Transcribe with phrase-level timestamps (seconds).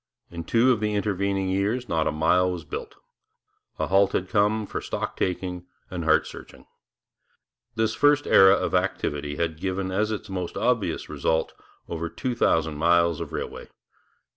[0.31, 2.95] In two of the intervening years not a mile was built.
[3.77, 6.65] A halt had come, for stock taking and heart searching.
[7.75, 11.53] This first era of activity had given as its most obvious result
[11.87, 13.67] over two thousand miles of railway.